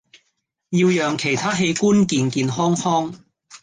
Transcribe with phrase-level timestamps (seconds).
[0.71, 3.23] 要讓其他器官健健康康